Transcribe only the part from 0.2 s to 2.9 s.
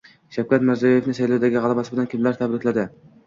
Shavkat Mirziyoyevni saylovdagi g‘alabasi bilan kimlar tabrikladi?